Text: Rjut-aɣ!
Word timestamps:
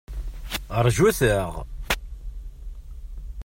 Rjut-aɣ! 0.85 1.51